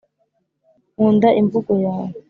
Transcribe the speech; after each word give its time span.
nkunda 0.93 1.29
imvugo 1.41 1.71
yawe. 1.85 2.09